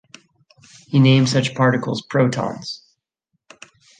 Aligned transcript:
He 0.87 0.97
named 0.99 1.29
such 1.29 1.53
particles 1.53 2.01
protons. 2.01 2.81